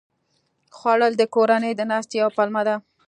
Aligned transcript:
خوړل 0.77 1.13
د 1.17 1.23
کورنۍ 1.35 1.71
د 1.75 1.81
ناستې 1.91 2.15
یوه 2.21 2.31
پلمه 2.37 2.61
ده 2.67 2.75